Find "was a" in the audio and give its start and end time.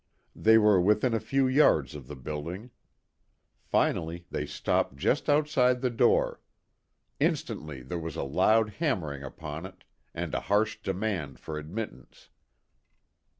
7.99-8.23